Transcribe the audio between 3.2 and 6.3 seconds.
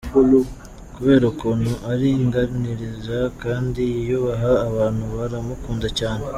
kandi yiyubaha abantu baramukunda cyane.